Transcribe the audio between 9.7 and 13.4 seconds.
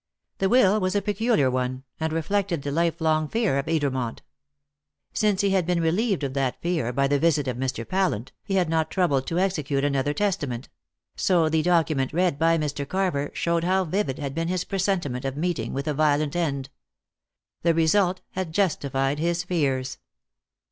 another testament; so the document read by Mr. Carver